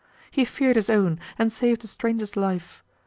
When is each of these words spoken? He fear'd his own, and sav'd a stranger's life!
He 0.31 0.45
fear'd 0.45 0.77
his 0.77 0.89
own, 0.89 1.19
and 1.37 1.51
sav'd 1.51 1.83
a 1.83 1.87
stranger's 1.87 2.35
life! 2.35 2.83